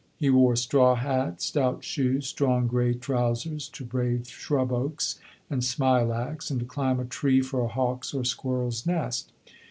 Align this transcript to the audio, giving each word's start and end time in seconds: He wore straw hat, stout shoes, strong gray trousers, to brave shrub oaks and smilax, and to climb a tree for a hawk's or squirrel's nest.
He 0.17 0.31
wore 0.31 0.55
straw 0.55 0.95
hat, 0.95 1.43
stout 1.43 1.83
shoes, 1.83 2.25
strong 2.25 2.65
gray 2.65 2.95
trousers, 2.95 3.69
to 3.69 3.85
brave 3.85 4.27
shrub 4.27 4.71
oaks 4.73 5.19
and 5.47 5.61
smilax, 5.61 6.49
and 6.49 6.59
to 6.61 6.65
climb 6.65 6.99
a 6.99 7.05
tree 7.05 7.41
for 7.41 7.63
a 7.63 7.67
hawk's 7.67 8.11
or 8.11 8.23
squirrel's 8.25 8.83
nest. 8.87 9.31